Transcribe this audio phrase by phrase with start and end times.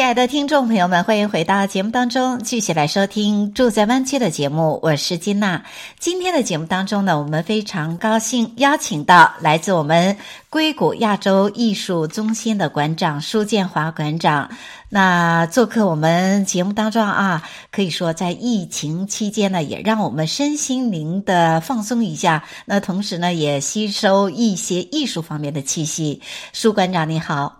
[0.00, 4.80] 亲爱的听众朋友们，欢迎回到节目当中，继续来收听《住在湾区》的节目。
[4.82, 5.62] 我是金娜。
[5.98, 10.16] 今天的节目当中呢，我们非常高兴邀请到来自我们
[10.48, 14.48] 硅谷亚洲艺术中心的馆长舒建华馆长。
[14.88, 22.42] 那做客我们节目当中啊，可以说在疫情期间呢，也让我们身心灵的放松一下。
[22.64, 26.22] 那同时呢，也吸收一些艺术方面的气息。
[26.54, 27.59] 舒馆长你好。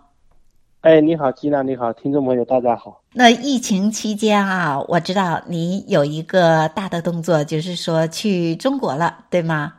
[0.83, 3.03] 哎，你好，吉娜，你好，听众朋友，大家好。
[3.13, 9.75] 那疫情期间啊，我知道你有一个大的动作，就是说去中国了，对吗？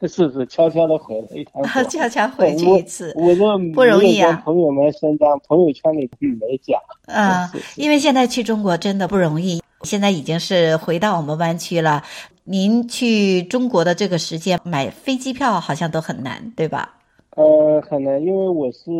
[0.00, 1.62] 是是，悄悄的回了一趟。
[1.84, 4.40] 悄悄回去一次，我这不容易啊。
[4.42, 6.80] 朋友们伸张，朋友圈里没讲。
[7.14, 9.62] 啊、嗯，因为现在去中国真的不容易。
[9.82, 12.02] 现在已经是回到我们湾区了。
[12.44, 16.94] 您去中国的这个时间买飞机票好像都很难，对吧？
[17.40, 18.90] 呃，可能因为我是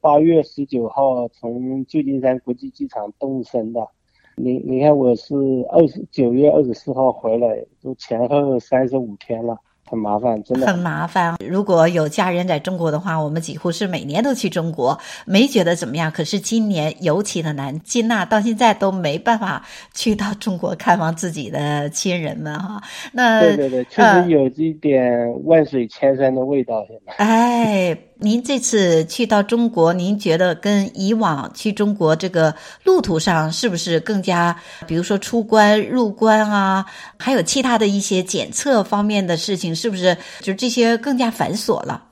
[0.00, 3.86] 八月十九号从旧金山国际机场动身的，
[4.34, 5.36] 你你看我是
[5.70, 9.56] 二十九月二十四号回来，都前后三十五天了。
[9.88, 11.36] 很麻烦，真的很麻烦。
[11.38, 16.10] 如果有家人在中国的话，我们几乎是每年都去中国，没觉得怎么样。
[16.10, 19.64] 可是今年尤其的难，金娜到现在都没办法
[19.94, 22.82] 去到中国看望自己的亲人们哈。
[23.12, 26.84] 那对对对，确实有一点万水千山的味道。
[26.88, 27.96] 现在， 哎。
[28.18, 36.86] 您这次去到中国，您觉得跟以往去中国这个路途上是不是更加，比如说出关入关啊，
[37.18, 42.04] 还有其他的一些检测方面的事情，是不是就这些更加繁琐了？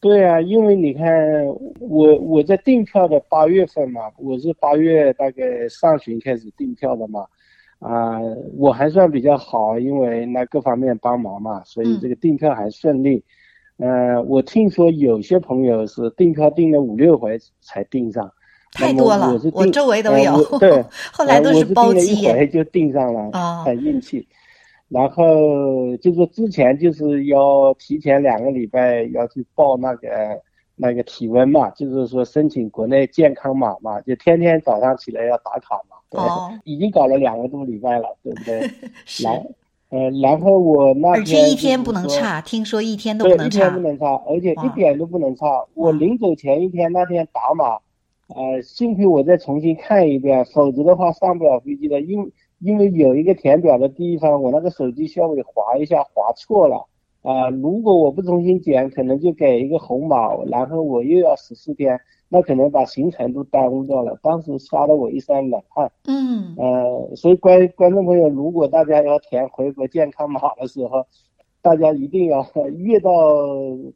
[0.00, 1.02] 对啊，因为你看
[1.78, 7.20] 我我在订票的八月份嘛，我是八月大概上旬开始订票的嘛，
[7.78, 13.16] 啊、呃，我还算比较好，因为那各方面帮忙嘛，所以这个订票还顺利。
[13.16, 13.22] 嗯
[13.80, 18.30] 呃，我听说有些朋友是订票订了五六回才订上，
[18.72, 19.32] 太多了。
[19.52, 24.28] 我，我周围都有，呃、对， 后来都是包机，一回就订上了，哦、很运气。
[24.88, 30.08] 然后就是之前就是要提前两个礼拜要去报那个
[30.76, 35.96] 那个体温嘛，就是说申请国内健康码嘛，就天天早上起来要打卡嘛。
[36.10, 38.68] 对哦，已经搞了两个多礼拜了，对不对？
[39.06, 39.24] 是。
[39.90, 45.46] 呃，然后我那天，而且一天不能差，听说一天都不能差，对，一天不能差，而且一点都不能差。
[45.74, 47.78] 我临走前一天那天打码，
[48.28, 52.00] 呃，幸亏我再重新看一遍，否则的话上不了飞机的。
[52.00, 52.30] 因
[52.60, 56.86] 因为有一个填表的地方，我那个手机稍微划一下，划错了
[57.22, 57.50] 啊，呃。
[57.50, 62.00] 如果我不重新检，可能就给一个红码，然后我又要十四天。
[62.32, 65.90] 那可能把行程都耽误掉了，当时吓得我一身冷汗。
[66.06, 71.04] 嗯，呃，所以观观众朋友，如果大家要填回国健康码的时候，
[71.60, 72.46] 大家一定要
[72.78, 73.10] 越到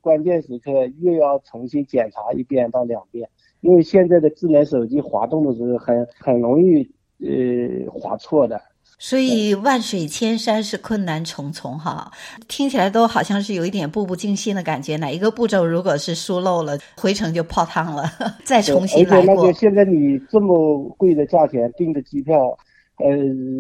[0.01, 3.29] 关键时刻越要重新检查一遍到两遍，
[3.61, 6.83] 因为现在的智能手机滑动的时候很很容易
[7.21, 8.61] 呃滑错的。
[8.99, 12.11] 所以万水千山是困难重重哈，
[12.49, 14.97] 听起来都好像是有一点步步惊心的感觉。
[14.97, 18.05] 哪一个步骤如果是疏漏了，回程就泡汤了，
[18.45, 19.19] 再重新来过。
[19.19, 22.57] 而且那个现在你这么贵的价钱订的机票，
[22.99, 23.15] 呃，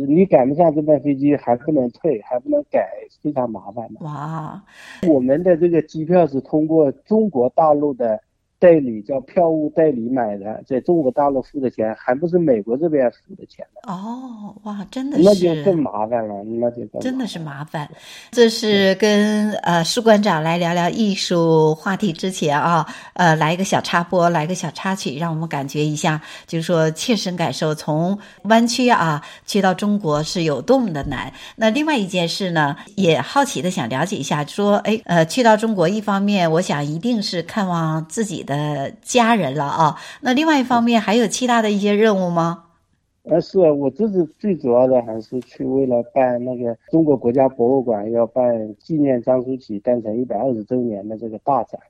[0.08, 2.88] 你赶不上这班飞机还不能退，还不能改，
[3.22, 4.04] 非常麻烦的。
[4.04, 4.62] 哇，
[5.08, 8.20] 我们的这个机票是通过中国大陆的。
[8.58, 13.92] 代理叫票务代理买的，在中国大陆付的钱，还不是美国这边付的钱的。
[13.92, 17.88] 哦，哇，真的是，那就更麻烦了，那就真的是麻烦。
[18.30, 31.32] 这是跟呃舒馆长来聊聊艺术话题之前啊，呃，来一个小插播，来个小插曲，让我们感觉一下，就是说切身感受，从湾区啊去到中国是有多么的难。
[31.56, 38.54] 那另外一件事呢，也好奇的想了解一下，说，哎，呃，去到中国，一方面我想一定是看望自己的。
[38.74, 42.64] 呃，家人了啊，那另外一方面还有其他的一些任务吗？
[43.24, 51.80] 呃，是我这次最主要的还是去为了办那个中国国家博物馆要办纪念张书启诞辰一百二十周年的这个大展，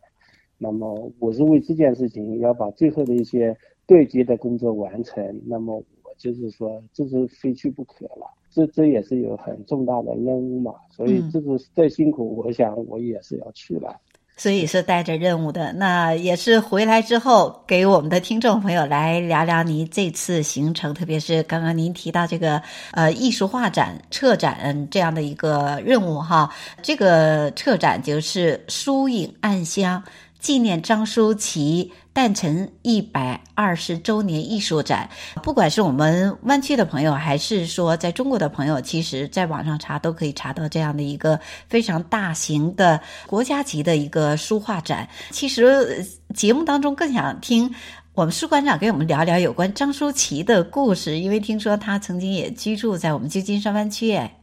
[0.59, 13.97] 那么我是为这件事情要把最后的一些对接的工作完成，那么我就是说这是非去不可了，这这也是有很重大的任务嘛，所以这是再辛苦，我想我也是要去了。
[14.37, 15.73] 所以是带着任务的。
[15.73, 22.61] 那也是回来之后，给我们的听众朋友来聊聊您这次行程，特别是刚刚您提到这个
[22.93, 26.51] 呃艺术画展策展这样的一个任务哈。
[26.83, 30.03] 这个策展就是“疏影暗香”。
[30.45, 35.09] 纪念张舒淇诞辰一百二十周年艺术展，
[35.43, 45.09] 不管是我们湾区的朋友，还是说在中国的朋友，其实在网上查都可以查到这样的一个非常大型的国家级的一个书画展。
[45.31, 46.05] 其实
[46.35, 47.75] 节目当中更想听
[48.13, 54.13] 我们舒馆长给我们聊聊有关张舒淇的故事，因为听说他曾经也居住在我们旧金山湾区。
[54.13, 54.43] 哎，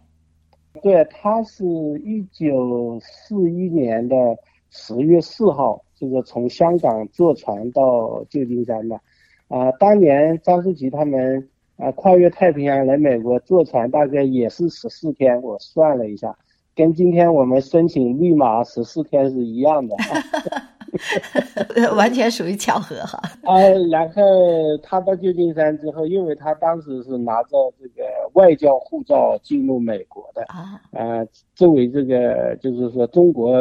[0.82, 1.64] 对，他是
[2.04, 4.16] 一九四一年的
[4.72, 5.80] 十月四号。
[6.02, 8.96] 就是从香港坐船到旧金山的，
[9.50, 16.36] 啊、呃，当年张舒淇他们啊、呃、跨越太平洋来美国坐船大概也是十四天，我算了一下，
[16.76, 19.96] 跟今天我们申请绿码十四天是一样的
[21.96, 23.20] 完全属于巧合哈。
[23.44, 24.24] 啊、呃，然后
[24.82, 28.02] 他到旧金山之后，因为他当时是拿着这个
[28.34, 33.54] 外交护照进入美国的啊，呃，作为这个就是说中国。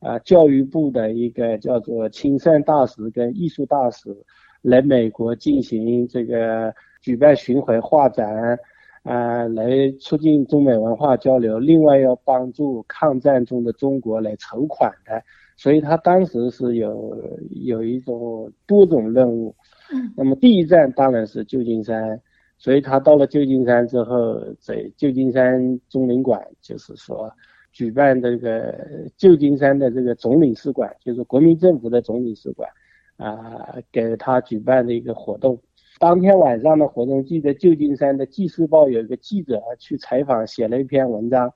[0.00, 4.16] 啊，教育部的一个叫做青善大使跟艺术大使
[4.62, 8.58] 来美国进行这个举办巡回画展，
[9.02, 11.58] 啊，来促进中美文化交流。
[11.58, 15.22] 另外要帮助抗战中的中国来筹款的，
[15.54, 19.54] 所以他当时是有有一种多种任务。
[19.92, 22.18] 嗯，那么第一站当然是旧金山，
[22.56, 27.30] 所以他到了旧金山之后，在旧金山中领馆，就是说。
[27.72, 28.74] 举办这个
[29.16, 32.68] 旧金山的这个总领事馆，就是国民政府的总领事馆，
[33.16, 35.60] 啊，给他举办的一个活动。
[35.98, 41.52] 当天晚上的活动，记得旧金山的《纪事报》有一个记者去采访，写了一篇文章。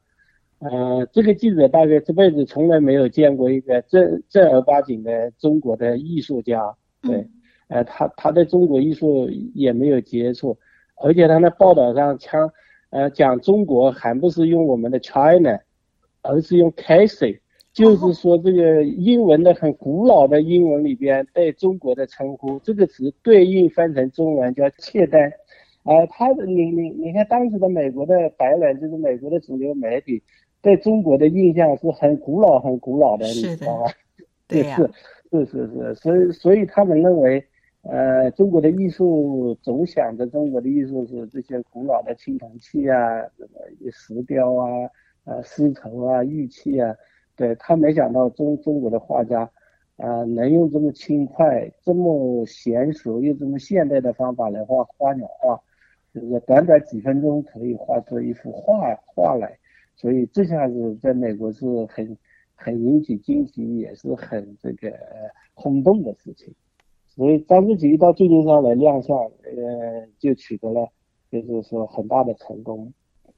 [0.61, 7.27] 呃，这个记者大概这辈子从来没有见过一个正正儿八经的中国的艺术家，对，
[7.69, 10.57] 呃，他他对中国艺术也没有接触，
[11.03, 12.51] 而且他那报道上讲，
[12.91, 15.59] 呃，讲中国还不是用我们的 China。
[16.25, 17.39] 而是用 Casey，
[17.73, 25.31] 就是说这个英文的很古老的英文里边对中国的称呼，这个词对应翻成中文叫契丹。
[25.85, 30.23] 啊、呃，他的你你你看当时的美国的白人，就是美国的主流媒体
[30.63, 33.91] 对中国的印象是很古老很古老的，你知道吗？
[34.49, 34.91] 对呀、啊，
[35.31, 37.45] 是是是，所以所以他们认为，
[37.83, 44.67] 呃，中国的艺术总想着中国的艺术是这些古老的青铜器啊，什么石雕啊。
[45.25, 46.95] 呃，丝绸啊，玉器啊，
[47.35, 49.43] 对，他没想到中中国的画家，
[49.97, 55.59] 啊、呃，能用这么轻快、这么娴熟又这么现代的方法来画花鸟画，
[56.13, 59.59] 就是短短几分钟可以画出一幅画画来，
[59.97, 62.17] 所以这下子在美国是很
[62.55, 64.93] 很引起惊奇，也是很这个
[65.55, 66.55] 轰动的事情。
[67.09, 70.89] 所以张舒淇一到旧金山来亮相，呃，就取得了
[71.31, 72.93] 就是说很大的成功。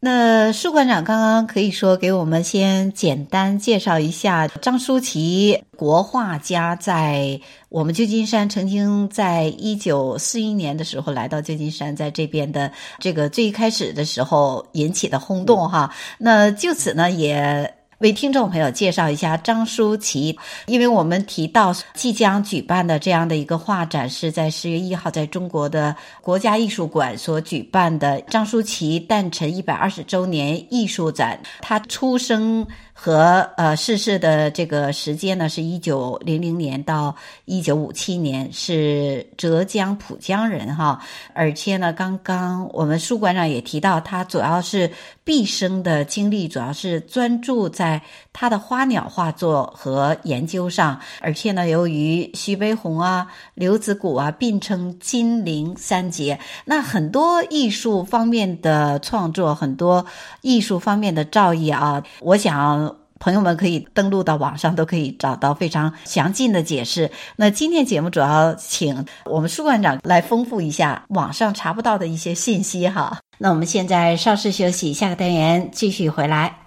[0.08, 12.70] 那苏馆长刚刚可以说给我们先简单介绍一下张舒淇国画家，在我们旧金山曾经在一九四一年的时候来到旧金山，在这边的
[13.00, 15.92] 这个最开始的时候引起的轰动哈。
[16.18, 17.75] 那就此呢也。
[18.00, 31.40] 为听众朋友介绍一下张舒淇，因为我们提到即将举办的这样的一个画展，是在十月一号在中国的国家艺术馆所举办的张舒淇诞辰一百二十周年艺术展。
[31.62, 32.66] 他出生
[32.98, 37.14] 和呃逝世的这个时间呢，是一九零零年到
[37.46, 41.00] 一九五七年，是浙江浦江人哈。
[41.32, 44.90] 而且呢，刚刚我们书馆长也提到，他主要是
[45.24, 47.86] 毕生的精力主要是专注在。
[47.86, 60.04] 在他的花鸟画作和研究上，而且呢，由于徐悲鸿啊、刘子谷啊并称金陵三杰，那很多艺术方面的创作，很多
[60.40, 62.85] 艺术方面的造诣啊，我想
[63.18, 67.10] 朋友们可以登录到网上，都可以找到非常详尽的解释。
[67.36, 73.18] 那今天节目主要请我们舒馆长来丰富一下网上查不到的一些信息哈。
[73.38, 76.58] 那我们现在稍事休息，下个单元继续回来。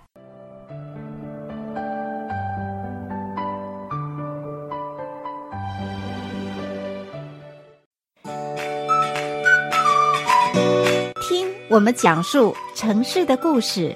[11.27, 13.95] 听我们讲述城市的故事，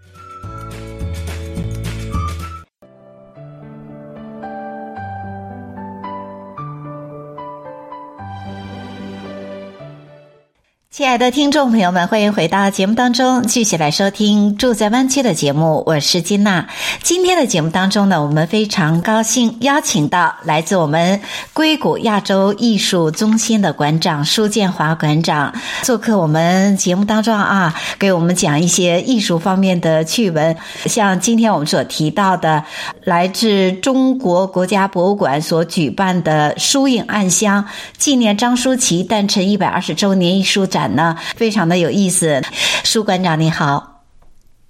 [11.01, 15.81] 亲爱的听众朋友们，欢迎回到节目当中，继续来收听《住在湾区》的节目。
[15.87, 16.67] 我是金娜。
[17.01, 21.19] 今天的节目当中呢，我们非常高兴邀请到来自我们
[21.53, 30.55] 硅谷亚洲艺术中心的馆长苏建华馆长做客我们节目当中啊，给我们讲一些艺术方面的趣闻。
[30.85, 32.63] 像今天我们所提到的，
[33.05, 37.65] 来自中国国家博物馆所举办的“疏影暗香”
[37.97, 40.90] 纪念张舒淇诞辰一百二十周年艺术展。
[40.95, 42.41] 呢，非常的有意思。
[42.83, 44.03] 苏馆长你好，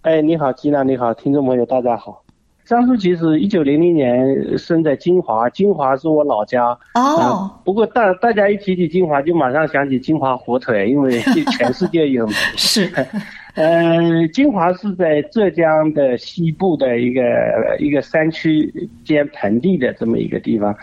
[0.02, 2.24] 哎，你好，吉娜，你好，听众朋友大家好。
[2.64, 6.68] 张书记是一九零零年生在金华，金华是我老家。
[6.94, 7.42] 哦、oh.
[7.42, 7.52] 嗯。
[7.66, 11.20] 不过大大家一提起金华，就马上想起金华火腿，因为
[11.58, 12.26] 全世界有。
[12.56, 12.90] 是。
[13.56, 17.22] 嗯、呃，金华是在浙江的西部的一个
[17.80, 18.74] 一个山区
[19.04, 20.74] 兼盆地的这么一个地方。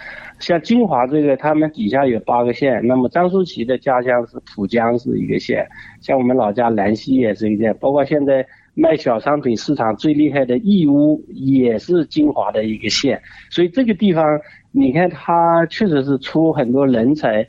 [0.41, 2.81] 像金华这个，他们底下有八个县。
[2.87, 5.67] 那么张书齐的家乡是浦江，是一个县。
[6.01, 7.77] 像我们老家兰溪也是一个县。
[7.81, 13.21] 包括现在卖小商品市场最厉害的义乌，也是金华的一个县。
[13.51, 14.25] 所以这个地方，
[14.71, 17.45] 你看它确实是出很多人才。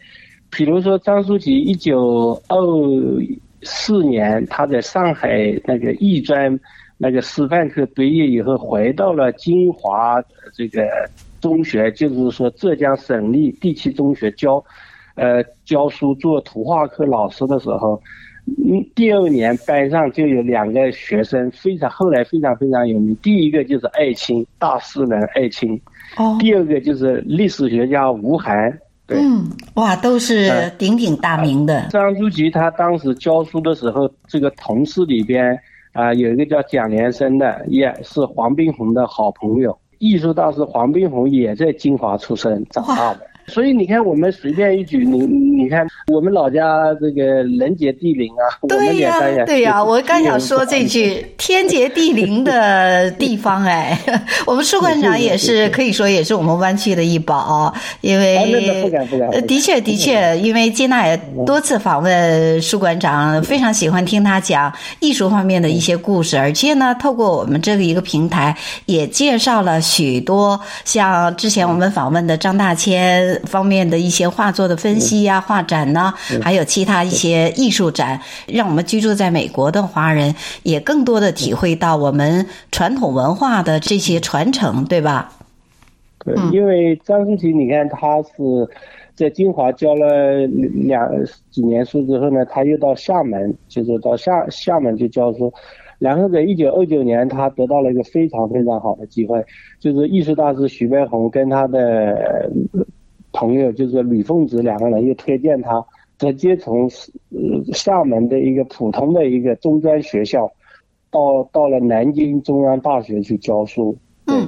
[0.50, 2.58] 比如说张书齐，一九二
[3.62, 6.60] 四年他在上海那个艺专
[6.98, 10.20] 那个师范科毕业以后，回到了金华
[10.56, 10.90] 这个。
[11.42, 14.64] 中学就是说浙江省立第七中学教，
[15.16, 18.02] 呃教书做图画课老师的时候，
[18.46, 25.80] 嗯，第二年班上就有两个学生非常后来非常非常有名，第一个就是艾青大诗人艾青，
[26.18, 31.88] 哦，第二个就是历史学家吴晗，对，嗯，哇，都是鼎鼎大名的。
[31.90, 35.54] 张书齐他当时教书的时候，这个同事里边
[35.94, 39.78] 啊、呃、有一个叫蒋连生的，也是黄宾虹的好朋友。
[40.00, 43.29] 艺术大师黄宾虹也在金华出生长大的。
[43.50, 46.64] 所以你看，我们随便一举，你你看，我们老家
[47.02, 54.00] 这个人杰地灵啊，对呀、啊，对呀、啊，我刚想说这句天杰地灵的地方，哎，
[54.46, 73.39] 我们舒馆长也是可以说也是我们湾区的一宝，因为不敢不敢，的确的确，因为金娜也多次访问舒馆长，非常喜欢听他讲艺术方面的一些故事，而且呢，透过我们这个一个平台，也介绍了许多像之前我们访问的张大千。
[73.46, 85.32] 方面的一些画作的分析呀、啊，画展呢，还有其他一些艺术展，让我们居住在美国的华人也更多的体会到我们传统文化的这些传承，对吧？
[86.26, 88.34] 对，因为张书齐，你看他是
[89.16, 91.10] 在金华教了两
[91.50, 95.52] 几年书之后呢，他又到厦门，就是到厦厦门去教书。
[95.98, 99.44] 然后在一九二九年，他得到了一个非常非常好的机会，
[99.80, 102.50] 就是艺术大师徐悲鸿跟他的。
[103.32, 105.86] 朋友就是吕凤子，两个人又推荐他
[106.18, 106.90] 直接从
[107.74, 110.52] 厦门的一个普通的一个中专学校，
[111.12, 113.96] 到到了南京中央大学去教书。
[114.26, 114.48] 嗯，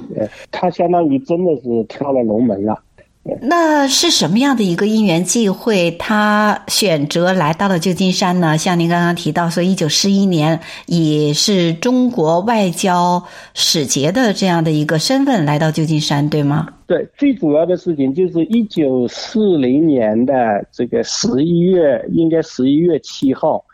[0.50, 2.80] 他相当于真的是跳了龙门了。
[3.40, 8.58] 那是什么样的一个因缘际会，他选择来到了旧金山呢？
[8.58, 13.22] 像您刚刚提到说，一九四一年也是中国外交
[13.54, 16.66] 使节的这样的一个身份来到旧金山，对吗？
[16.88, 23.64] 对，最主要的事情就是一九四零年的这个十一月，应该十一月七号，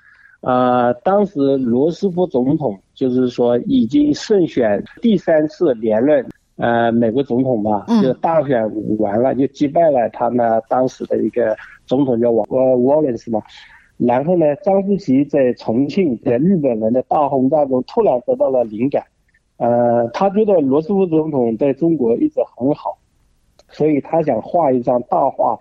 [0.42, 6.26] 呃，当时罗斯福总统就是说已经胜选第三次连任。
[6.58, 13.40] 呃，美国总统吧，就大选完了，就击败了他们当时的一个总统叫沃呃沃伦斯嘛。
[13.96, 19.04] 然后呢，张思齐在重庆，在日本人的大轰炸中突然得到了灵感，
[19.58, 22.98] 呃，他觉得罗斯福总统在中国一直很好，
[23.68, 25.56] 所以他想画一张大画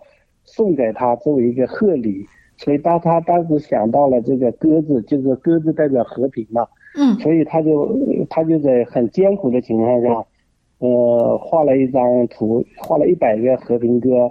[0.46, 2.25] 送给他作为一个贺礼。
[2.58, 6.66] 所以当他当时想到了这个鸽子，就是鸽子代表和平嘛，
[6.98, 7.96] 嗯，所以他就
[8.32, 10.25] 他就在很艰苦的情况下。
[10.79, 14.25] 呃，画了一张图，画了一百个和平鸽，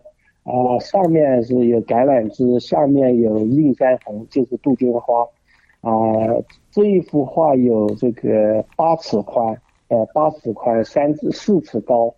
[0.45, 5.25] 啊、呃，上面是有橄榄枝，下面有映山红，就是杜鹃花，
[5.81, 5.91] 啊、
[6.71, 12.15] 这一幅画有这个八尺宽，呃，八尺宽，三至四尺高，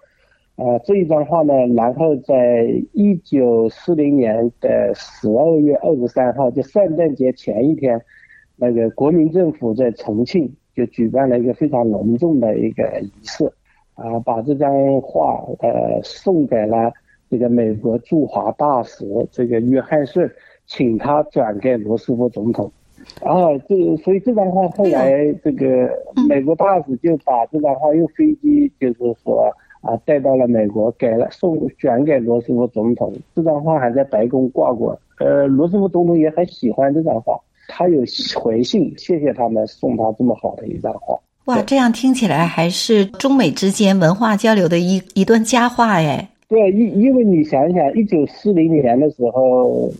[0.56, 7.98] 呃，这一张画呢，然后在一九四零年的十二月二十三号，就圣诞节前一天，
[8.56, 13.50] 那个国民政府在重庆就举办了一个非常隆重的一个仪式。
[13.98, 16.92] 啊，把这张画呃送给了
[17.28, 20.22] 这个美国驻华大使这个约翰逊，
[20.66, 22.70] 请他转给罗斯福总统。
[23.20, 25.90] 然后这所以这张画后来这个
[26.28, 29.50] 美国大使就把这张画用飞机就是说
[29.80, 33.12] 啊带到了美国，给了送转给罗斯福总统。
[33.34, 37.38] 这张画还在白宫挂过，呃，罗斯福总统也很喜欢这张画。
[37.66, 38.02] 他有
[38.40, 41.18] 回信，谢谢他们送他这么好的一张画。
[41.48, 46.28] 哇，这样听起来还是中美之间文化交流的一一段佳话哎。
[46.46, 49.90] 对，因因为你想想，一九四零年的时候，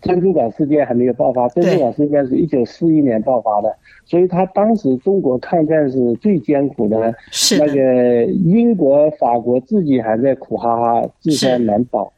[0.00, 3.76] 珍珠港事件还没有爆发，珍珠港事件是一九四一年爆发的，
[4.06, 12.10] 所以他当时中国抗战是最艰苦的，是那个英国、法国自己还在苦哈哈，自身难保。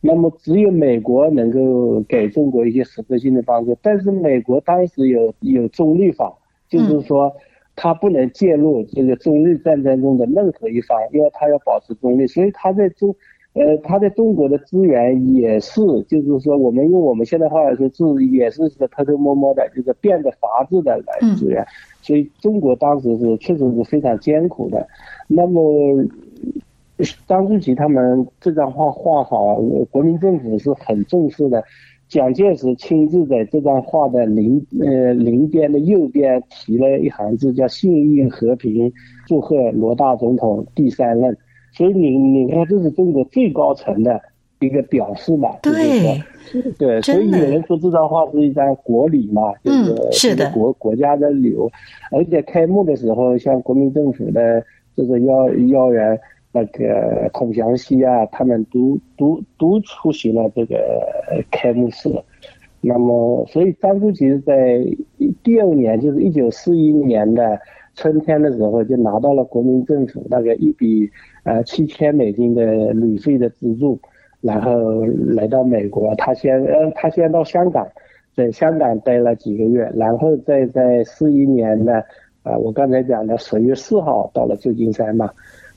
[0.00, 6.32] 那么只有美国能够给中国一些实质性的帮助，但是美国当时有有中立法，
[6.70, 7.30] 就是说
[7.76, 13.14] 他不能介入这个中日战争中的任何一方，因为他要保持中立，所以他在中，
[13.54, 21.66] 呃，他在中国的资源也是，就是说我们用我们现在话来说，是也是是偷偷摸摸的，就是变着法子的来资源，
[22.00, 24.86] 所以中国当时是确实是非常艰苦的，
[25.26, 26.04] 那么。
[27.26, 29.56] 张之錡他们这张画画好，
[29.90, 31.64] 国民政府是很重视的。
[32.12, 38.92] 蒋介石亲自在这张画的临呃临边的右边提了一行字，叫“幸运和平，
[39.26, 41.34] 祝贺罗大总统第三任”。
[41.72, 44.20] 所以你你看，这是中国最高层的
[44.60, 45.56] 一个表示嘛？
[45.62, 46.20] 对，
[46.78, 51.56] 对，所以有人说这张画是一张国礼嘛，就是这个国国家的礼。
[52.10, 54.62] 而且开幕的时候，像国民政府的
[54.94, 56.20] 这个要要员。
[56.52, 60.76] 那个孔祥熙啊，他们都都都出席了这个
[61.50, 62.10] 开幕式。
[62.84, 64.84] 那么，所以张之錡在
[65.42, 67.58] 第二年，就是一九四一年的
[67.94, 71.08] 春天的时候，就拿到了国民政府那个一笔
[71.44, 74.00] 呃七千美金的旅费的资助，
[74.40, 76.12] 然后来到美国。
[76.16, 77.86] 他先呃他先到香港，
[78.34, 81.94] 在香港待了几个月，然后再在四一年的
[82.42, 85.30] 啊、呃，我刚才讲的十月四号到了旧金山嘛。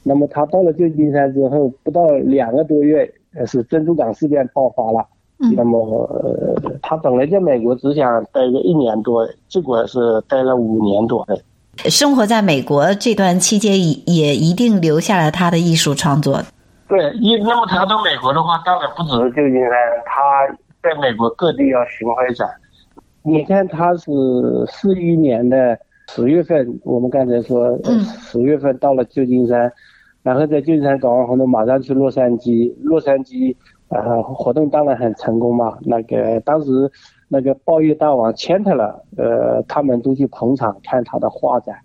[0.08, 5.04] 那么他到了旧金山之后，不到两个多月，呃，是珍珠港事件爆发了。
[5.40, 5.52] 嗯。
[5.56, 11.28] 那么，呃，他本来在美国只想待个一年多，结果是待了五年多。
[11.90, 13.74] 生活在美国这段期间，
[14.06, 16.40] 也一定留下了他的艺术创作。
[16.88, 19.72] 对，一那么他到美国的话，当然不只是旧金山，
[20.06, 20.48] 他
[20.84, 22.48] 在美国各地要巡回展。
[23.24, 24.12] 你看，他是
[24.68, 25.75] 四一年的
[26.10, 27.75] 十月份，我们刚才说，
[28.22, 29.74] 十月份到了旧金山。
[30.25, 32.74] 嗯然后在旧金山搞完活动，马上去洛杉矶。
[32.81, 33.55] 洛杉矶，
[33.90, 35.77] 呃，活动当然很成功嘛。
[35.83, 36.92] 那个当时，
[37.27, 41.75] 那个报业大王钱特了，呃，他们都去捧场看他的画展。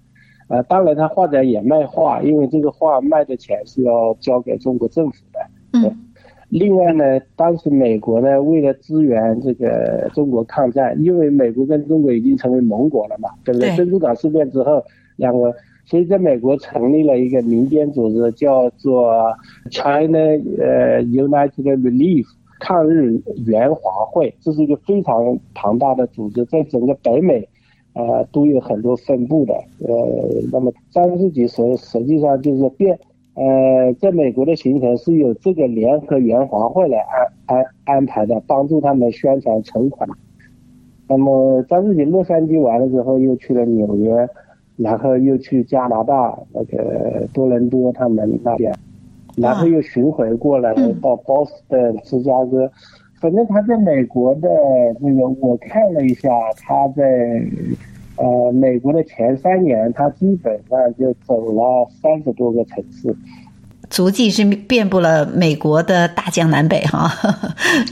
[0.48, 5.40] 呃，当然他画展也卖画，因为这个画卖的钱是要交给中国政府的。
[5.74, 5.94] 嗯。
[6.48, 13.76] 另外呢，当时美国呢，为了支援这个中国抗战，因为美国跟中国已经成为盟国了嘛，对不对？
[13.76, 14.83] 珍珠港事变之后，
[15.16, 15.55] 两个。
[15.85, 19.12] 所以在美国成立了一个民间组织，叫做
[19.71, 20.19] China
[20.59, 22.25] 呃 United Relief
[22.61, 27.49] 抗日援华会，这是一个非常庞大的组织，在整个北美，
[27.95, 29.55] 呃都有很多分部的。
[29.81, 32.97] 呃，那么张之錡实实际上就是变，
[33.35, 40.09] 呃，在美国的行程是由这个联合援华会来安安安排的，帮助他们宣传筹款。
[41.09, 44.29] 那么张之錡洛杉矶完了之后，又去了纽约。
[44.83, 48.73] 然后又去加拿大那个多伦多他们那边，
[49.37, 52.71] 然后又巡回过来到波士顿、芝加哥，
[53.21, 54.49] 反正他在美国的
[55.01, 57.43] 那个我看了一下，他在
[58.16, 63.14] 呃美国的前三年，他基本上就走了三十多个城市。
[63.90, 67.11] 足迹是遍布了美国的大江南北哈，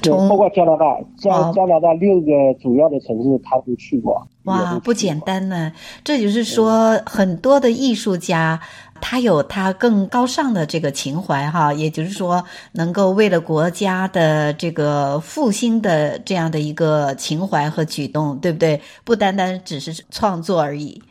[0.01, 2.31] 从包括加拿大加加拿大六个
[2.63, 4.25] 主要的城市他都去过。
[4.45, 5.73] 哇，不简单呢！
[6.05, 8.61] 这就是说，很多的艺术家
[9.01, 18.81] 他有他更高尚的这个情怀哈，也就是说，能够为了国家的这个复兴的这样的一个情怀和举动，对不对？
[19.05, 21.03] 不单单只是创作而已。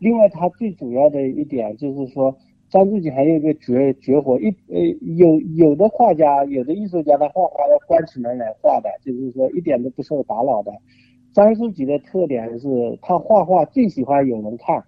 [0.00, 2.36] 另外，他最主要的一点就是说。
[2.74, 4.80] 张之錡还有一个绝绝活，一呃
[5.16, 10.72] 有有的画家，有的艺术家，他画画要关起门来画的，就是说一点都不受打扰的。
[11.32, 14.82] 张之錡的特点是他画画最喜欢有人看。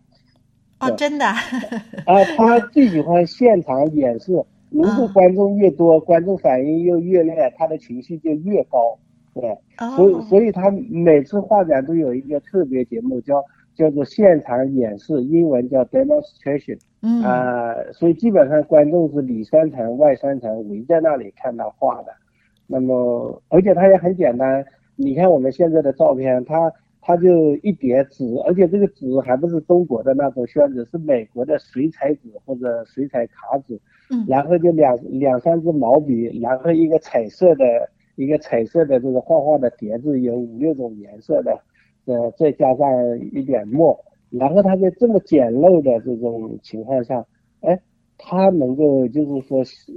[0.81, 1.27] 哦，真的。
[1.27, 4.33] 啊，他最喜欢现场演示，
[4.68, 8.99] 如果观众越多，观众反应又越烈，他的情绪就越高。
[9.33, 9.57] 对，
[9.94, 13.44] 所以所以他每次画展都有一个特别节目叫。
[13.76, 16.78] 叫做现场演示，英文叫 demonstration。
[17.02, 22.12] 嗯啊、呃，所以基本上观众是里三层外三层围在那里看他画的。
[22.66, 24.64] 那么，而且它也很简单。
[24.96, 33.78] 你看我们现在的照片，它它就一叠纸，而且这个纸还不是中国的那种宣纸，是美国的水彩纸或者水彩卡纸。
[34.10, 37.64] 嗯，然后就两两三支毛笔，然后一个彩色的
[38.16, 41.56] 一个彩色的这个画画的碟子，有五六种颜色的。
[42.07, 42.88] 呃，再加上
[43.33, 43.99] 一点墨，
[44.31, 47.27] 然后他在这么简陋的这种情况下，
[47.61, 47.79] 哎，
[48.16, 49.92] 他能够就是说是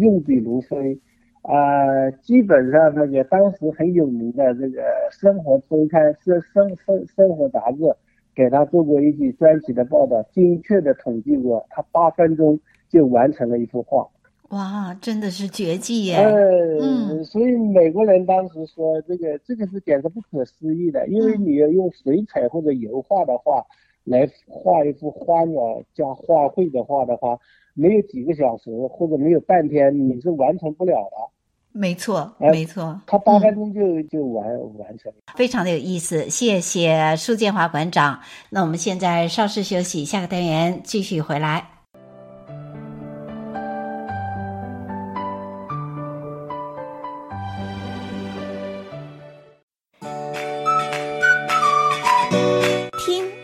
[0.00, 0.98] 用笔如飞，
[1.42, 7.78] 啊、基本上那个当时很有名的这个生活周刊、生生生生活杂志，
[8.34, 14.06] 给他做过一句专题的报道，精确的统计过，他八分钟就完成了一幅画。
[14.50, 16.16] 哇，真的是绝技耶！
[16.16, 23.62] 呃、嗯，所以美国人当时说，这个这个是简直不可思议的，因为你要用水彩或者油画的话
[24.04, 25.60] 来画一幅花鸟
[25.94, 27.38] 加花卉的画的话，
[27.74, 31.16] 没有几个小时或者没有半天，你是完成不了的。
[31.70, 36.30] 没错，没错，他八分钟就、嗯、就完完成，非常的有意思。
[36.30, 38.18] 谢谢苏建华馆长。
[38.48, 41.77] 那我们现在稍事休息，下个单元继续回来。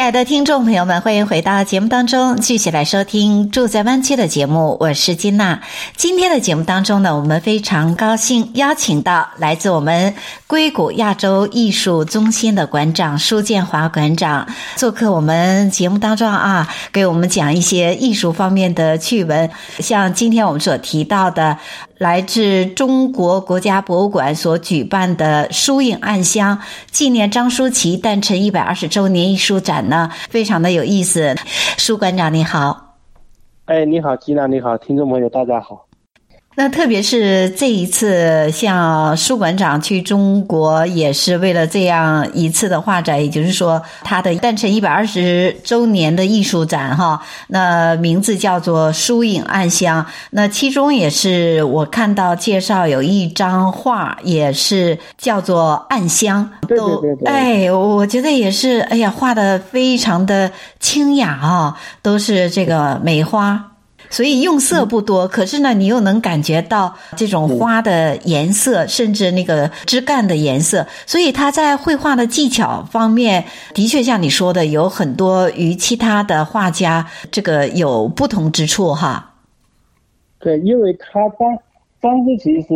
[0.00, 4.78] 亲爱的听众朋友们，欢迎回到节目当中，继续来收听《住在湾区》的节目。
[4.80, 5.60] 我是金娜。
[5.94, 10.14] 今天的节目当中呢，我们非常高兴邀请到来自我们
[10.50, 21.56] 硅谷亚洲艺术中心的馆长苏建华馆长做客我们节目当中啊，给我们讲一些艺术方面的趣闻，像今天我们所提到的。
[21.98, 26.58] 来自中国国家博物馆所举办的“疏影暗香”
[26.90, 31.36] 纪念张舒淇诞辰一百二十周年艺术展呢，非常的有意思。
[31.76, 32.96] 苏馆长你好，
[33.66, 35.89] 哎，你好，吉娜，你好，听众朋友大家好。
[36.62, 47.18] 那特别是这一次，像舒馆长去中国，也是为了这样一次的画展，也就是说他的诞辰一百二十周年的艺术展，哈。
[47.48, 50.04] 那名字叫做“疏影暗香”。
[50.32, 56.46] 那其中也是我看到介绍有一张画，也是叫做《暗香》。
[56.66, 57.26] 对对对对。
[57.26, 63.69] 哎，我觉得也是，哎呀，画的非常的清雅啊，都是这个梅花。
[64.10, 70.84] 所以用色不多，可是呢，你又能感觉到这种花的颜色，甚至那个枝干的颜色。
[71.06, 79.34] 所以他在绘画的技巧方面，的确像你说的，有很多与其他的画家这个有不同之处哈。
[80.40, 81.56] 对，因为他当
[82.00, 82.74] 当时其实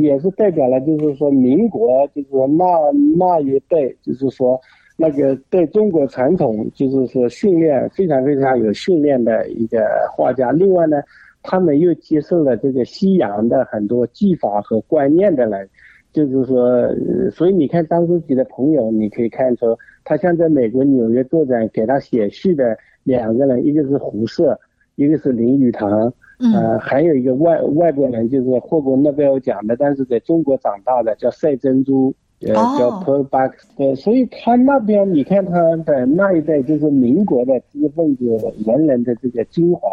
[0.00, 2.64] 也是代表了，就是说民国，就是说那
[3.18, 4.60] 那一代，就是说。
[4.98, 11.02] 那个对中国传统就是说训练非常非常有训练的一个画家，另外呢，
[11.42, 15.68] 他们又接受了这个西洋的很多技法和观念的人，
[16.14, 16.88] 就是说，
[17.30, 24.44] 所以你看张舒淇的朋友，你可以看出他像在美国纽约作展给他写序的两个人，一个是胡适，
[24.94, 26.10] 一个是林语堂，
[26.54, 32.14] 呃，还有一个外外国人就是获过诺贝尔奖的，但是在中国长大的叫赛珍珠。
[32.42, 39.88] 呃，叫 Pearl Buck，对，所以他那边你看他的那一代就是民国的知识分子文人的这个精华，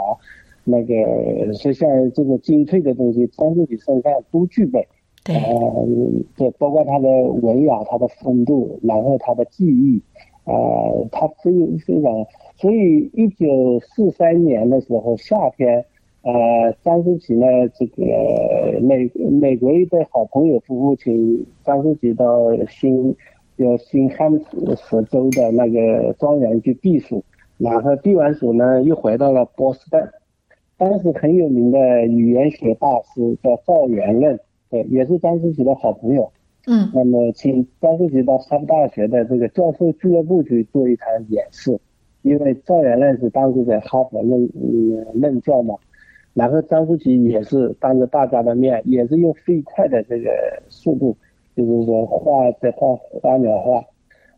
[0.66, 4.86] 那个是像这个精粹的东西，张自己身上都具备。
[5.24, 5.88] 对，呃，
[6.36, 10.02] 对包括他的文雅，他的风度，然后他的技艺，
[10.44, 12.26] 啊、呃，他非非常，
[12.58, 15.86] 所以一九四三年的时候夏天。
[16.24, 23.14] 呃，张舒淇呢，这个美美国一对好朋友夫妇请张舒淇到新，
[23.58, 27.22] 叫新罕布什州的那个庄园去避暑，
[27.58, 30.02] 然后避完暑呢，又回到了波士顿。
[30.78, 36.32] 当时很有名的语言学大师叫赵元任，对，也是张舒淇的好朋友。
[36.68, 36.90] 嗯。
[36.94, 41.78] 那么请张舒淇到哈佛大学的这个教授俱乐部去做一场演示，
[42.22, 44.50] 因为赵元任是当时在哈佛任
[45.22, 45.76] 任教嘛。
[46.34, 50.32] 然后张舒淇也是当着大家的面，也是用飞快的这个
[50.68, 51.16] 速度，
[51.56, 53.78] 就是说画在画花鸟画，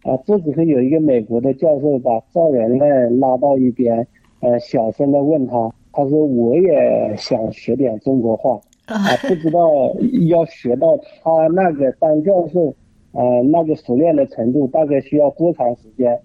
[0.03, 4.05] 啊，这时候有一个美国的教授把赵元任拉到一边，
[4.41, 9.61] 呃，小声的问他，他说我也想学点中国画，啊，不知道
[10.27, 12.73] 要学到他那个当教授，
[13.13, 16.19] 呃，那个熟练的程度，大概需要多长时间？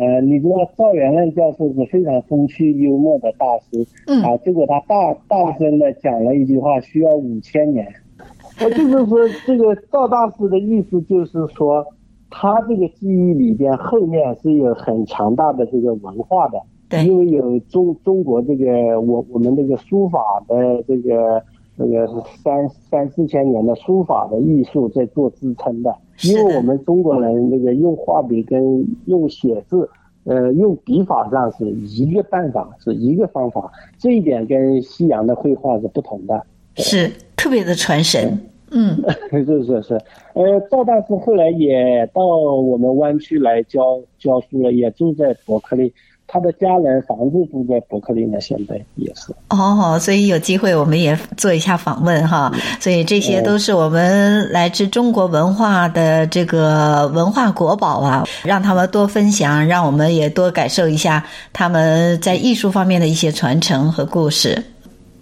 [0.00, 7.86] 呃，你知道赵元任教授是非常风趣幽默的大师，嗯啊，结果他大大声的讲了一句话，需要五千年。
[8.64, 11.84] 我就是说，这个赵大师的意思就是说，
[12.30, 16.58] 他这个记忆里边后面是有很强大的这个文化的，
[16.88, 21.42] 对，因为有中中国这个我我们这个书法的这个
[21.80, 22.06] 这个
[22.44, 29.88] 三三四千年的书法的艺术在做支撑的，因为我们中国人那个用画笔跟用写字，
[30.24, 38.38] 呃，用笔法上是一个办法，是一个方法，这一点跟西洋的绘画是不同的，是特别的传神。
[38.72, 39.94] 嗯， 是是是，
[40.34, 45.92] 呃，赵大师后来也到我们湾区来教教书了，也住在伯克利，
[46.32, 49.34] 他的家人房子住在伯克利呢，现在也是。
[49.48, 64.62] 哦，所以有机会我们也做一下访问哈，所以这些都是我们来自中国文化的这个文化国宝啊，让他们多分享，让我们也多感受一下他们在艺术方面的一些传承和故事。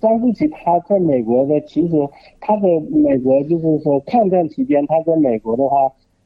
[0.00, 1.96] 张富奇他在美国的，其实
[2.38, 5.76] 他在美国就是说抗战期间，他在美国的话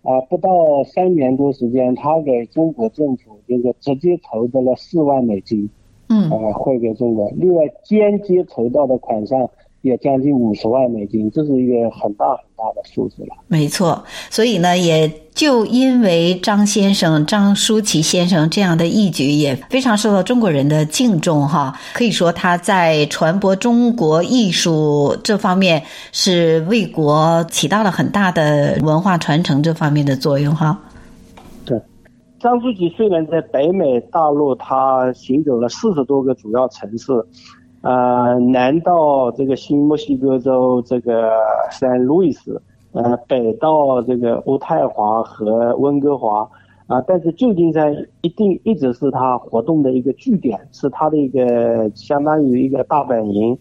[0.03, 5.71] 啊，不到三年多时间，他给中国政府就是直接投资了四万美金，
[6.09, 9.49] 嗯，啊汇给中国，另外间接筹到的款项。
[9.83, 13.35] 也将近五十万美金，这是一个很大很大的数字了。
[13.49, 21.77] 没错，所以呢，也就因为张先生张书綺先生这样的义举，也非常受到中国人的敬重哈。
[21.95, 30.79] 可以说他在传播中国艺术这方面是为国起到了很大的文化传承这方面的作用哈。
[31.65, 31.77] 对，
[32.39, 37.13] 张书綺虽然在北美大陆，他行走了四十多个主要城市。
[37.83, 41.33] 呃，南到这个新墨西哥州这个
[41.73, 46.49] 圣路易斯，呃，北到这个渥太华和温哥华，
[46.87, 53.59] 啊、但是旧金山一定一直是他活动的一个据点，是他的一个相当于一个大本营。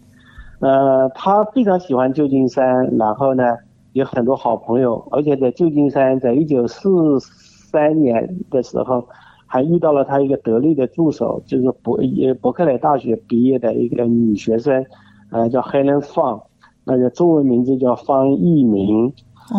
[0.60, 3.56] 呃，他非常喜欢旧金山，然后呢，
[3.92, 9.04] 有很多好朋友，而且在旧金山，在一九四三年的时候。
[9.52, 14.82] 还遇到了他一个得力的助手，就是伯也伯克莱大学毕业的一个女学生，
[15.30, 16.40] 呃叫 Helen Fang，
[16.84, 19.12] 那个中文名字叫方逸明，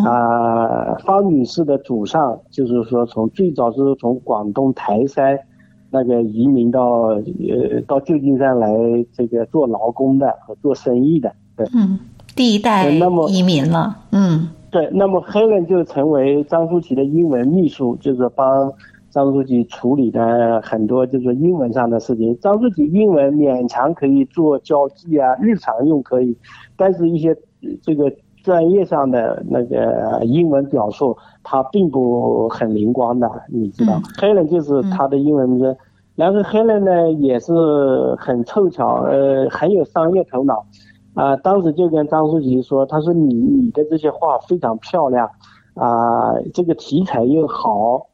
[0.04, 5.38] 啊、呃，方女士的祖上就是说从最早是从广东台山
[5.92, 8.74] 那个移民到呃到旧金山来
[9.14, 12.00] 这个做劳工的和做生意的，对，嗯，
[12.36, 12.90] 第一代
[13.30, 18.74] 移民了，嗯，对，那么 Helen 就成为张舒淇的英文秘书，就是帮。
[19.14, 22.36] 张书记处理的很多就是英文上的事情。
[22.40, 26.36] 张书记英文勉强可以做交际啊，日常用可以，
[26.76, 27.38] 但是一些
[27.84, 28.12] 这个
[28.44, 34.02] 专业上的那个英文表述，他并不很灵光的，你知道。
[34.20, 35.78] Helen、嗯、就是他的英文名字，嗯、
[36.16, 37.54] 然后 Helen 呢也是
[38.18, 40.66] 很凑巧，呃，很有商业头脑，
[41.14, 45.30] 啊、呃，当时就跟张书记说，他说你你的这些画非常漂亮，
[45.76, 48.08] 啊、呃，这个题材又好。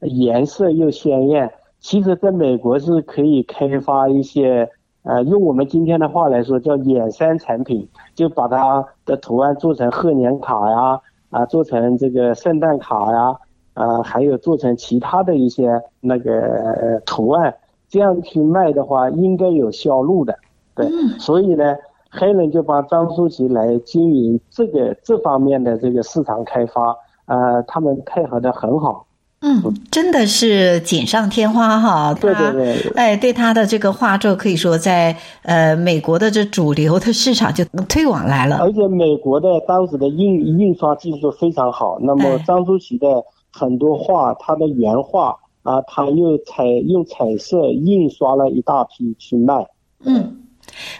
[0.00, 4.68] 颜色又鲜艳，其实在美国是可以开发一些，
[5.02, 13.36] 呃，用我们今天的话来说叫衍生产品，就把它的图案做成贺年卡呀，啊，做成这个圣诞卡呀，
[13.74, 17.54] 啊，还有做成其他的一些那个图案，
[17.88, 20.38] 这样去卖的话应该有销路的，
[20.74, 20.86] 对，
[21.18, 21.76] 所以呢，
[22.10, 29.06] 黑人就帮张书记来经营这个这方面的这个市场开发，呃，他们配合的很好。
[29.42, 32.12] 嗯，真的是锦上添花哈！
[32.12, 38.58] 对对对，哎，对他的这个画作可以说在呃美国的这主流的市场就推广来了。
[38.58, 49.66] 而且美国的当时的印印刷技术非常好，那么张书綺的很多画，他的原画啊，他又彩用彩色印刷了一大批去卖。
[50.04, 50.36] 嗯。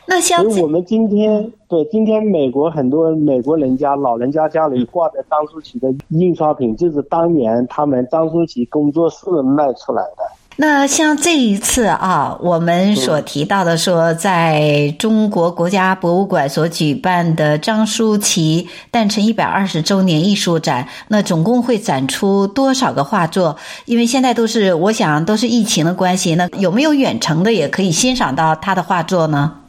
[0.07, 10.23] 那像我们今天对今天美国很多美国人家老人家家里挂的张书綺的印刷品，就是当年他们张书綺工作室卖出来的。
[10.57, 23.57] 那像这一次啊，我们所提到的说，在中国国家博物馆所举办的张书綺诞辰一百二十周年艺术展，那总共会展出多少个画作？
[23.87, 29.60] 因为现在都是我想都是疫情的关系，那有没有远程的也可以欣赏到他的画作呢？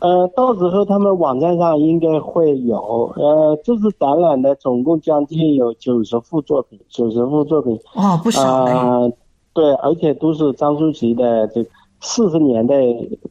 [0.00, 3.12] 呃，到时候他们网站上应该会有。
[3.16, 7.76] 呃，这次展览的总共将近有九十幅作品，九十幅作品。
[7.94, 8.42] 哦，不少。
[8.42, 9.12] 啊、呃，
[9.52, 11.66] 对，而且都是张书綺的这
[12.00, 12.76] 四十年代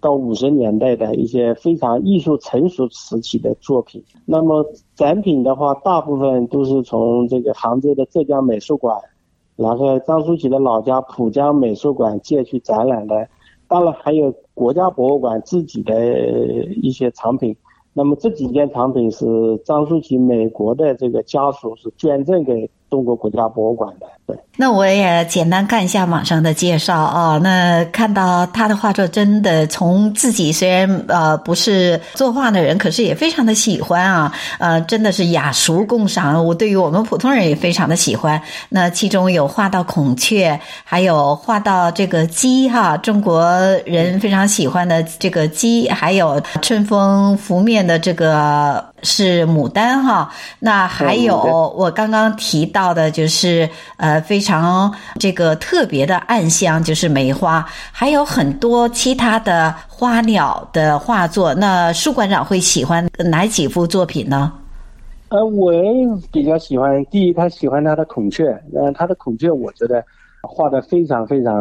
[0.02, 4.04] 到五十年代的一些非常艺术成熟时期的作品。
[4.26, 9.00] 那么展品的话，大部分都是从这个杭州的浙江美术馆，
[9.56, 13.30] 然后张书綺的老家浦江美术馆借去展览的。
[13.68, 15.94] 当然还有国家博物馆自己的
[16.82, 17.56] 一些藏品，
[17.94, 19.26] 那么这几件藏品是
[19.66, 24.08] 张书綺美国的这个家属是捐赠给中国国家博物馆的。
[24.28, 27.38] 对，那我也简单看一下网上的介绍啊。
[27.42, 34.34] 那看到他的画作，真的从自己虽然呃不是作画的人，可是也非常的喜欢啊。
[34.60, 36.46] 呃，真的是雅俗共赏。
[36.46, 38.42] 我对于我们普通人也非常的喜欢。
[38.68, 43.50] 那其中有画到孔雀，还有画到这个鸡哈，中国
[43.86, 50.30] 人非常喜欢的这个鸡，还有春风拂面的这个是牡丹哈。
[50.60, 54.17] 那还有我刚刚提到的，就是呃。
[54.22, 61.54] 非常这个特别的暗香，就是梅花，还有很多其他的花鸟的画作。
[61.54, 64.52] 那舒馆长会喜欢哪几幅作品呢？
[65.30, 65.74] 呃，我
[66.32, 68.46] 比较喜欢第一，他喜欢他的孔雀。
[68.74, 70.02] 呃，他的孔雀，我觉得
[70.42, 71.54] 画的非常非常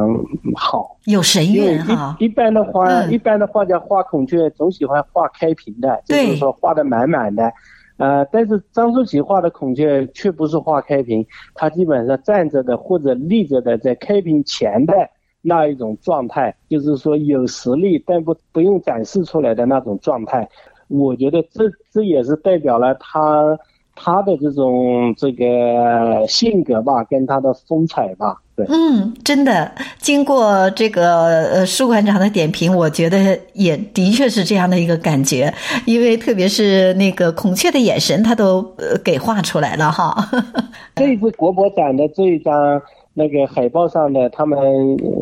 [0.54, 2.16] 好，有神韵哈。
[2.20, 7.52] 一般的画，嗯、一般的画家画孔雀总喜欢画开屏的，就是说画的满满的。
[7.98, 14.92] 呃，但是张舒淇画的孔雀却不是画开屏，他基本上站着的或者立着的，在开屏前的
[15.40, 20.48] 那一种状态，就是说有实力但不不用展示出来的那种状态。
[20.88, 23.58] 我觉得这这也是代表了他
[23.94, 28.42] 他的这种这个性格吧，跟他的风采吧。
[28.56, 35.52] 对，嗯，真的，经过这个呃舒馆长的点评，我觉得也的确是这样的一个感觉，
[35.84, 40.26] 因为特别是那个孔雀的眼神，他都呃给画出来了哈。
[40.96, 42.80] 这一次国博展的这一张
[43.12, 44.58] 那个海报上的，他们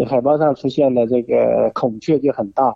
[0.09, 2.67] 海报上出现的这个孔雀就很大，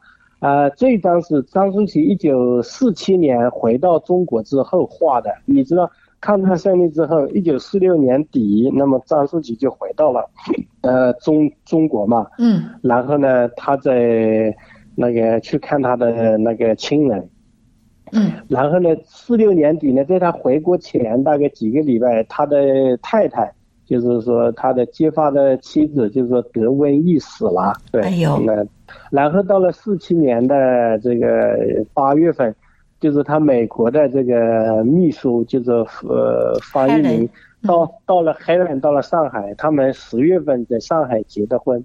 [0.41, 5.89] 啊、呃，这一张是张舒淇一九四七年回到中国之后画的，你知道。
[6.21, 10.29] 抗战胜利之后，一九四六年底，那么张书记就回到了，
[10.83, 12.27] 呃，中中国嘛。
[12.39, 12.65] 嗯。
[12.83, 14.53] 然后呢，他在
[14.97, 17.29] 那个去看他的那个亲人。
[18.13, 18.33] 嗯。
[18.49, 23.53] 然后呢，四六年底呢，在他回国前大概几个礼拜，他的太太，
[23.87, 27.73] 就是说他的结发的妻子，就是说得瘟疫死了。
[27.93, 28.03] 对。
[28.03, 28.41] 哎呦。
[28.41, 28.67] 那，
[29.13, 31.57] 然后到了四七年的这个
[31.95, 32.53] 八月份。
[33.01, 37.29] 就是他美国的这个秘书，就是呃方一鸣，
[37.63, 41.85] 到到了海南，到了上海，他们十月份在上海结的婚，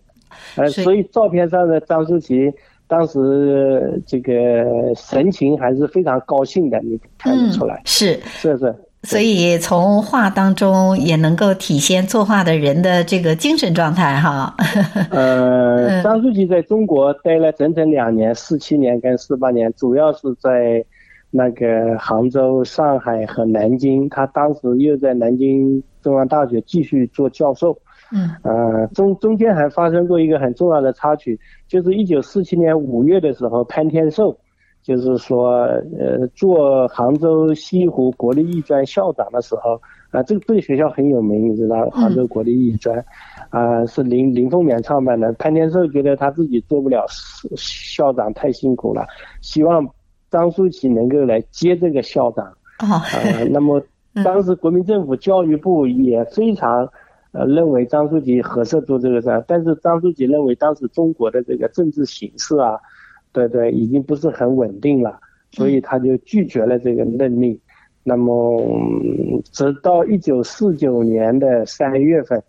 [0.55, 2.51] 呃，所以照片上的张舒淇
[2.87, 8.19] 当时这个神情还是非常高兴的，你看得出来，是。
[8.25, 14.55] 是是，所以从画当中也能够体现作画的人的这个精神状态哈。
[15.11, 20.83] 呃，张舒淇在中国待了整整两年，四七年跟四八年，主要是在。
[21.35, 27.75] 那个杭州、上海和南京，他当时又在南京中央大学继续做教授。
[28.11, 34.37] 嗯，呃，中中间还发生过一个很重要的插曲，就是一九四七年五月的时候，潘天寿，
[34.83, 35.63] 就是说，
[35.97, 39.73] 呃，做杭州西湖国立艺专校长的时候，
[40.11, 42.95] 啊、呃，这个这个学校很有名，你知道，杭州国立艺专，
[43.49, 45.33] 啊、呃，是林林凤眠创办的。
[45.33, 47.03] 潘天寿觉得他自己做不了
[47.57, 49.07] 校长，太辛苦了，
[49.41, 49.89] 希望。
[50.33, 52.43] 张舒淇能够来接这个校长
[52.77, 53.79] 啊、呃，那么
[54.25, 56.89] 当时国民政府教育部也非常
[57.33, 62.79] 呃认为张书记合适做这个事，但是张书记认为当时中国的这个政治形势啊，
[63.31, 65.19] 对对，已经不是很稳定了，
[65.51, 67.59] 所以他就拒绝了这个任命。
[68.03, 68.59] 那么
[69.51, 72.43] 直到一九四九年的三月份。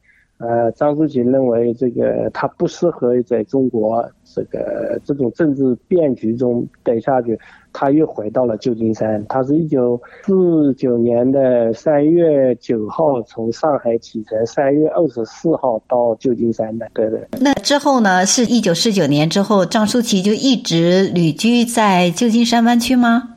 [0.46, 7.38] 呃，张舒淇认为这个他不适合在中国这个这种政治变局中待下去，
[7.72, 9.24] 他又回到了旧金山。
[9.26, 16.86] 他是一九四九年的三月九号从上海启程，三月二十四号到旧金山的。
[16.92, 17.26] 对对。
[17.40, 18.26] 那之后呢？
[18.26, 23.33] 是一九四九年之后，张舒淇就一直旅居在旧金山湾区吗？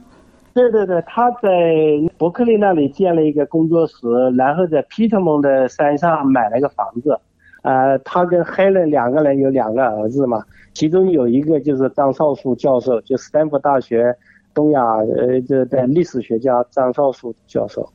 [0.57, 1.39] 对对对，他在
[2.17, 7.15] 伯克利那里建了一个工作室，然后在皮特蒙的山上买了个房子。
[7.61, 10.43] 呃，他跟海伦两个人有两个儿子嘛，
[10.73, 14.15] 其中有一个就是张少树教授，就斯坦福大学
[14.55, 17.87] 东亚呃这的历史学家张少树教授。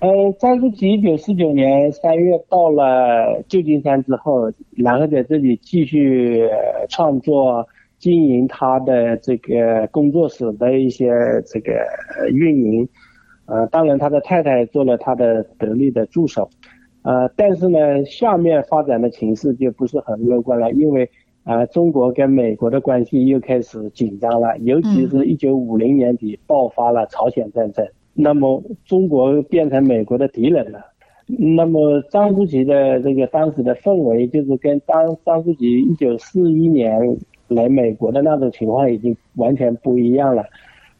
[0.00, 0.08] 呃，
[0.40, 6.48] 张舒淇一九四九年三月到了旧金山之后，然后在这里继续
[6.88, 7.64] 创作。
[7.98, 11.10] 经营他的这个工作室的一些
[11.46, 11.72] 这个
[12.32, 12.88] 运营，
[13.46, 16.48] 呃，当然他的太太做了他的得力的助手，
[17.02, 21.10] 呃，但是呢，下面发展的情势就不是很乐观了，因为
[21.42, 27.84] 呃，中国跟美国的关系又开始紧张了，尤其是一九五零年底爆发了朝鲜战争，
[28.14, 30.78] 那么中国变成美国的敌人了，
[31.26, 37.18] 那么张书记的这个当时的氛围就是跟当张书记一九四一年。
[37.48, 40.44] 来美国的那种情况已经完全不一样了，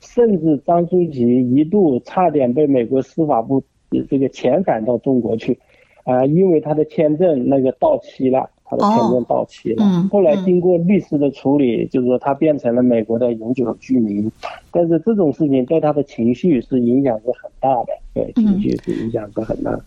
[0.00, 1.22] 甚至张书记
[1.54, 3.62] 一度差点被美国司法部
[4.08, 5.58] 这个遣返到中国去，
[6.04, 9.84] 啊，因为他的签证那个到期了，他的签证到期了。
[9.84, 10.08] 嗯。
[10.08, 14.30] 后来经过律师的处理，就是说他变成了美国的永久居民。
[14.70, 19.78] 但是这种事情对他的情绪是影响是很大的，对情绪是影响是很大。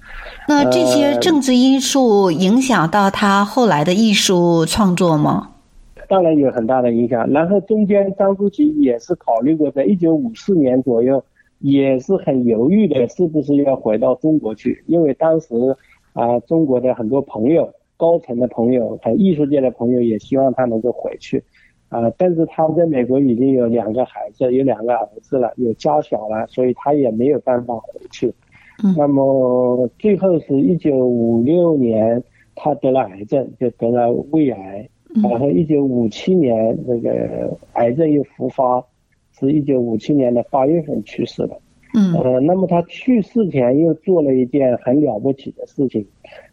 [0.47, 5.49] 那这些政治因素影响到他后来的艺术创作吗？
[6.11, 7.25] 当然有很大的影响。
[7.29, 11.23] 然后中间张书记也是考虑过，在一九五四年左右，
[11.59, 14.83] 也是很犹豫的，是不是要回到中国去？
[14.87, 15.55] 因为当时
[16.11, 21.41] 啊，中国的很多朋友、高层的朋友、还有艺术界的朋友也希望他能够回去，
[21.87, 28.27] 啊，但是他在美国已经有两个孩子，有两个儿子了，有家小了，所以他也没有办法回去。
[28.83, 28.93] 嗯。
[28.97, 32.21] 那么最后是一九五六年，
[32.53, 34.89] 他得了癌症，就得了胃癌。
[35.21, 38.81] 然后，一九五七年那个癌症又复发，
[39.37, 41.59] 是一九五七年的八月份去世的。
[41.93, 46.07] 嗯，呃，那么他去世前又做了一件很了不起的事情，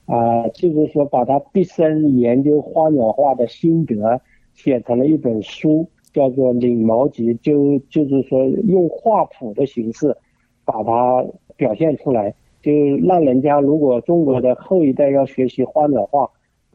[0.07, 4.21] 啊、呃，就是说把他毕生研究花鸟画的心得
[4.55, 10.17] 写成了一本书，叫做《领毛集》，就就是说用画谱的形式
[10.65, 11.25] 把它
[11.57, 12.73] 表现出来，就
[13.07, 16.29] 让人家如果中国的后一代要学习花鸟画。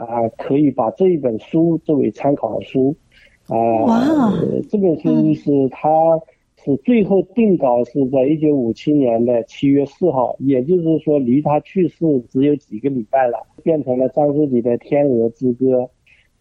[0.04, 2.96] 啊，可以把这一本书作为参考书，
[3.48, 4.34] 啊，哇，
[4.70, 5.90] 这本书是他
[6.64, 15.66] 是最后定稿是在一九五七年的七月四号，也就是说离他去世只有几个礼拜了，变成了张书綺的《天鹅之歌》。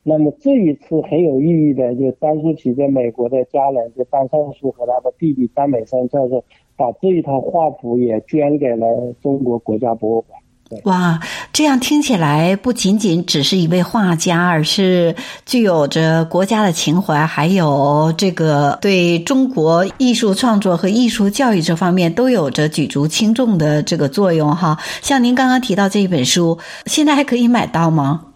[0.04, 6.44] 那么这一次很有意义的，就张书綺在美国的家人，就张尚书和他的弟弟张美山教授，
[6.76, 10.41] 把这一套画谱也捐给了中国国家博物馆。
[10.84, 11.20] 哇，
[11.52, 15.14] 这样听起来不仅仅只是一位画家，而是
[15.44, 24.78] 具有着国家的情怀，还有这个对中国艺术创作和艺术教育这方面都有着举足轻重的这个作用哈。
[25.02, 28.26] 像您刚刚提到这一本书，现在还可以买到吗？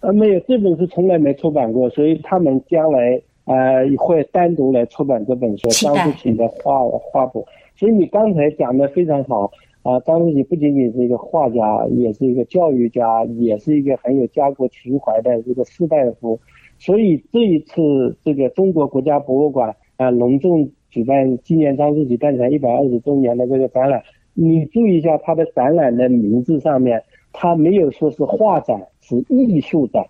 [0.00, 6.80] 呃，没有，这本书从来没出版过，所以他们将来呃会单独来出版这本书，张书綺的画
[7.10, 7.46] 画谱。
[7.78, 9.50] 所以你刚才讲的非常好。
[9.84, 16.40] 啊，张书綺不仅仅是一个画家，也是一个教育家，也是一个很有家国情怀的这个士大夫。
[16.78, 27.02] 所以这一次，这个中国国家博物馆啊隆重举办纪念张书綺诞辰一百二十周年的这个展览，你注意一下它的展览的名字上面，
[27.34, 30.06] 它没有说是画展，是艺术展。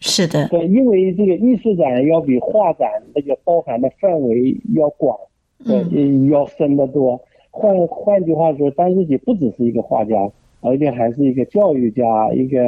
[0.00, 5.16] 是的，对，因为这个艺术展要比画展那个包含的范围要广，
[5.64, 7.20] 对，嗯、要深得多。
[7.54, 10.16] 换换句话说，张书綺不只是一个画家，
[10.62, 12.58] 而且还是一个教育家，一个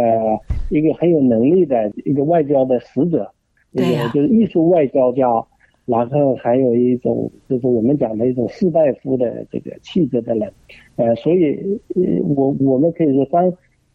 [0.70, 3.30] 一个很有能力的一个外交的使者，
[3.72, 5.26] 对呀、啊，就是艺术外交家，
[5.86, 10.52] 然后还有一种就是我们讲的一种士大夫的这个气质的人，
[10.96, 11.80] 呃，所以
[12.36, 13.50] 我我们可以说张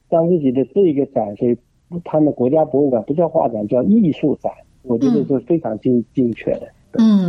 [0.10, 1.56] 张自己的这一个展，所以
[2.04, 6.62] 他们国家博物馆不叫画展，叫艺术展，我觉得是非常精精确的。
[6.62, 6.79] 嗯，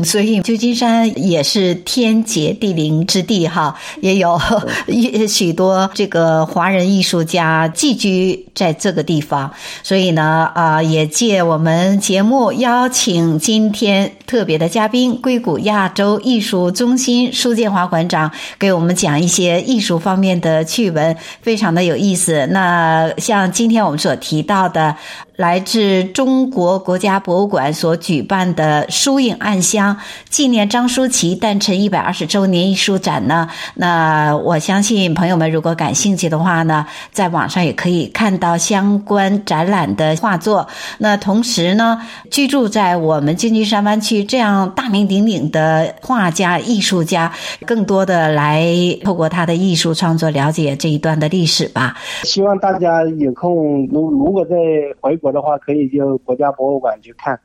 [0.03, 4.41] 所以旧金山也是天杰地灵之地哈，也有
[5.29, 9.53] 许多这个华人艺术家寄居在这个地方。
[9.83, 22.47] 所以呢，啊，也借我们节目邀请今天特别的嘉宾，硅谷亚洲艺术中心苏建华馆长给我们讲一些艺术方面的趣闻，非常的有意思。
[22.47, 24.97] 那像今天我们所提到的。
[25.41, 29.97] 来自中国国家博物馆所举办的“疏影暗香”
[30.29, 40.69] 纪念张书綺诞辰一百二十周年艺术展呢，那我相信朋友们如果感兴趣的话呢，在网上也可以看到相关展览的画作。
[40.99, 41.99] 那同时呢，
[42.31, 47.33] 居住在我们旧金山湾区这样大名鼎鼎的画家、艺术家，
[47.65, 48.69] 更多的来
[49.03, 51.97] 透过他的艺术创作了解这一段的历史吧。
[52.25, 54.55] 希望大家有空，如如果在
[55.01, 55.30] 回国。
[55.33, 57.39] 的话可以就国家博物馆去看，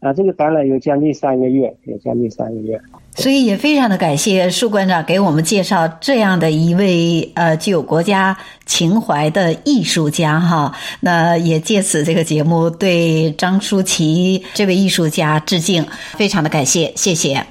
[0.00, 2.80] 啊，这个展览有将近三个月，有将近三个月，
[3.14, 8.36] 所以也非常的感谢树馆长给我们介绍这样的一位呃具有国家
[8.66, 10.74] 情怀的艺术家哈。
[11.00, 15.84] 那也借此这个节目对张舒淇这位艺术家致敬，
[16.16, 17.44] 非常的感谢，谢谢。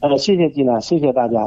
[0.00, 1.38] 呃，谢谢吉娜，谢谢大家。